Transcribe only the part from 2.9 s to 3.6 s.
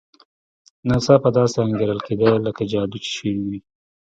چې شوی وي.